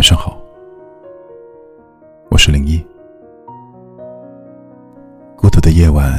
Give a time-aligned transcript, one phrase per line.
[0.00, 0.34] 晚上好，
[2.30, 2.82] 我是林一。
[5.36, 6.18] 孤独的夜晚，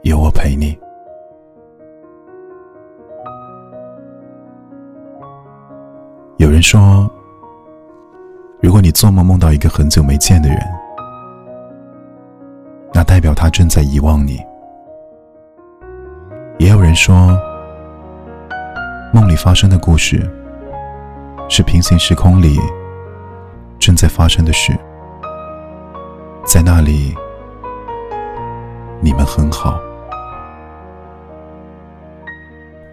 [0.00, 0.74] 有我陪你。
[6.38, 7.06] 有人说，
[8.62, 10.58] 如果你做梦梦到一个很久没见的人，
[12.94, 14.40] 那代表他正在遗忘你。
[16.58, 17.38] 也有人说，
[19.12, 20.26] 梦里发生的故事
[21.54, 22.58] 是平行时空里
[23.78, 24.72] 正在发生的事，
[26.46, 27.14] 在那里
[29.02, 29.78] 你们很好。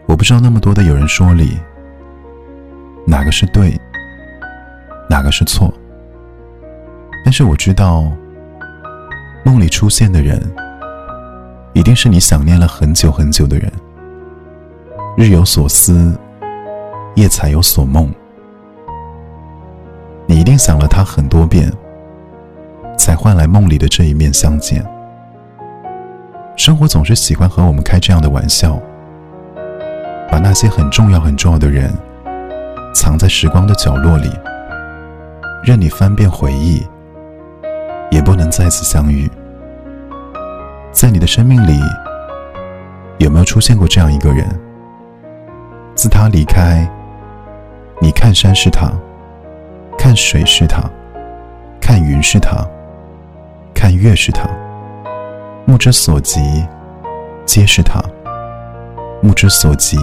[0.08, 1.58] 我不知道那么多的有人说理。
[3.08, 3.80] 哪个是对，
[5.10, 5.74] 哪个是错？
[7.24, 8.12] 但是我知道，
[9.46, 10.38] 梦里出现的人，
[11.72, 13.72] 一定是你想念了很久很久的人。
[15.16, 16.14] 日有所思，
[17.16, 18.14] 夜才有所梦。
[20.50, 21.72] 你一定想了他很多遍，
[22.98, 24.84] 才换来梦里的这一面相见。
[26.58, 28.82] 生活总是喜欢和我们开这样的玩笑，
[30.28, 31.94] 把那些很重要很重要的人。
[32.96, 34.28] 藏在时光的角落里，
[35.64, 36.84] 任你翻遍回忆，
[38.10, 39.30] 也不能再次相遇。
[40.92, 41.80] 在你的生命里，
[43.20, 44.48] 有没有出现过这样一个人？
[45.94, 46.90] 自他离开，
[48.02, 48.92] 你看山是他，
[50.02, 50.82] 看水是他，
[51.82, 52.66] 看云是他，
[53.76, 54.50] 看月是他，
[55.66, 56.40] 目之所及
[57.46, 58.02] 皆是他，
[59.22, 59.98] 目之所及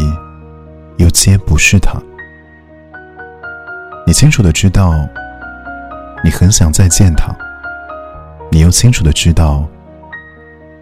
[0.98, 1.98] 又皆不是他。
[4.06, 4.92] 你清楚的知道，
[6.22, 7.34] 你很想再见他，
[8.50, 9.66] 你又清楚的知道，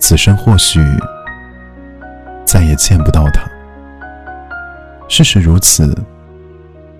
[0.01, 0.81] 此生或许
[2.45, 3.49] 再也见不到他。
[5.09, 5.97] 事实如此，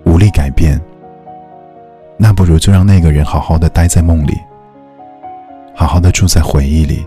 [0.05, 0.81] 无力改变。
[2.17, 4.39] 那不如就让那个人好好的待在梦里，
[5.75, 7.07] 好好的住在回忆里，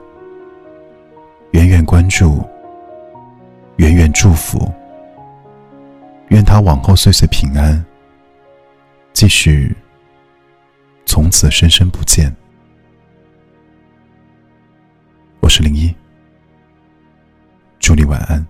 [1.51, 2.43] 远远关注，
[3.77, 4.71] 远远祝福，
[6.27, 7.83] 愿他往后岁岁平安。
[9.13, 9.75] 即使
[11.05, 12.31] 从此深深不见，
[15.39, 15.95] 我是零一，
[17.79, 18.45] 祝你晚安。